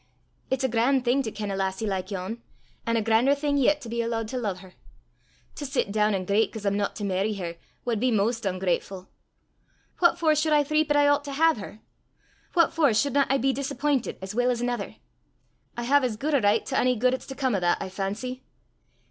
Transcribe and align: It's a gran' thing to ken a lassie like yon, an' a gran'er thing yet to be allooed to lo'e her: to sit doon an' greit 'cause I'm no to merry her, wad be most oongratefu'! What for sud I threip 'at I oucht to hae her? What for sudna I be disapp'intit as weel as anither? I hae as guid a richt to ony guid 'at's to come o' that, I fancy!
It's 0.49 0.63
a 0.63 0.67
gran' 0.67 1.01
thing 1.03 1.21
to 1.21 1.31
ken 1.31 1.51
a 1.51 1.55
lassie 1.55 1.85
like 1.85 2.09
yon, 2.09 2.41
an' 2.87 2.97
a 2.97 3.03
gran'er 3.03 3.35
thing 3.35 3.55
yet 3.57 3.81
to 3.81 3.87
be 3.87 4.01
allooed 4.01 4.27
to 4.29 4.37
lo'e 4.39 4.57
her: 4.57 4.73
to 5.53 5.63
sit 5.63 5.91
doon 5.91 6.15
an' 6.15 6.25
greit 6.25 6.51
'cause 6.51 6.65
I'm 6.65 6.75
no 6.75 6.87
to 6.95 7.03
merry 7.03 7.35
her, 7.35 7.57
wad 7.85 7.99
be 7.99 8.09
most 8.09 8.43
oongratefu'! 8.43 9.05
What 9.99 10.17
for 10.17 10.33
sud 10.33 10.53
I 10.53 10.63
threip 10.63 10.89
'at 10.89 10.97
I 10.97 11.05
oucht 11.05 11.25
to 11.25 11.33
hae 11.33 11.53
her? 11.53 11.81
What 12.53 12.73
for 12.73 12.89
sudna 12.95 13.27
I 13.29 13.37
be 13.37 13.53
disapp'intit 13.53 14.17
as 14.23 14.33
weel 14.33 14.49
as 14.49 14.59
anither? 14.61 14.95
I 15.77 15.83
hae 15.83 16.03
as 16.03 16.17
guid 16.17 16.33
a 16.33 16.41
richt 16.41 16.69
to 16.69 16.79
ony 16.79 16.95
guid 16.95 17.13
'at's 17.13 17.27
to 17.27 17.35
come 17.35 17.53
o' 17.53 17.59
that, 17.59 17.77
I 17.79 17.87
fancy! 17.89 18.43